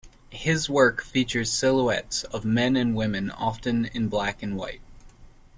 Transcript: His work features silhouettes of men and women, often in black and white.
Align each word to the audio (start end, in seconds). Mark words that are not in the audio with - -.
His 0.31 0.67
work 0.67 1.03
features 1.03 1.53
silhouettes 1.53 2.23
of 2.33 2.43
men 2.43 2.75
and 2.75 2.95
women, 2.95 3.29
often 3.29 3.85
in 3.93 4.07
black 4.07 4.41
and 4.41 4.57
white. 4.57 4.81